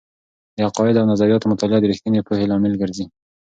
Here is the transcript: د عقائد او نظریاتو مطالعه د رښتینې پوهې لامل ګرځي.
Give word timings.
د 0.55 0.57
عقائد 0.67 0.95
او 0.99 1.05
نظریاتو 1.11 1.51
مطالعه 1.53 1.79
د 1.81 1.85
رښتینې 1.91 2.21
پوهې 2.27 2.45
لامل 2.51 2.73
ګرځي. 2.81 3.05